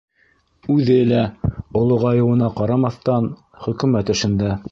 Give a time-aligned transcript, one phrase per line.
[0.75, 1.25] Үҙе лә,
[1.81, 3.31] олоғайыуына ҡарамаҫтан,
[3.67, 4.59] хөкүмәт эшендә.